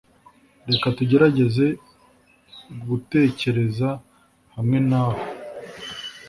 [0.69, 1.65] reka tugerageze
[2.87, 3.89] gutekereza
[4.55, 5.23] hamwe nabo